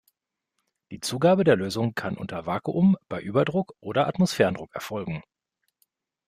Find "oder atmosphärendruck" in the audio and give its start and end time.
3.81-4.73